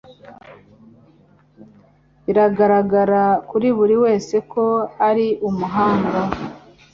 Biragaragara 2.23 3.23
kuri 3.49 3.67
buri 3.77 3.95
wese 4.03 4.35
ko 4.51 4.63
ari 5.09 5.27
umuhanga. 5.49 6.19